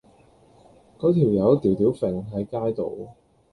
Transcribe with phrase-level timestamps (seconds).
[0.97, 3.09] 嗰班友吊吊揈喺街度